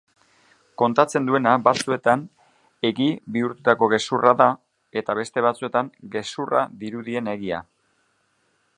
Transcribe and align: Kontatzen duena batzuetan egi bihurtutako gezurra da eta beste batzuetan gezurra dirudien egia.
Kontatzen 0.81 1.27
duena 1.29 1.51
batzuetan 1.67 2.23
egi 2.91 3.07
bihurtutako 3.37 3.91
gezurra 3.93 4.33
da 4.41 4.49
eta 5.03 5.19
beste 5.23 5.47
batzuetan 5.49 5.95
gezurra 6.17 6.67
dirudien 6.85 7.35
egia. 7.37 7.65